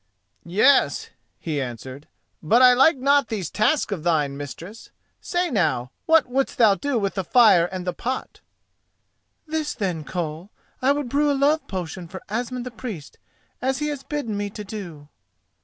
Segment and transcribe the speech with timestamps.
[0.47, 2.07] "Yes," he answered;
[2.41, 4.89] "but I like not these tasks of thine, mistress.
[5.19, 8.41] Say now, what wouldst thou do with the fire and the pot?"
[9.45, 10.49] "This, then, Koll.
[10.81, 13.19] I would brew a love potion for Asmund the Priest
[13.61, 15.07] as he has bidden me to do."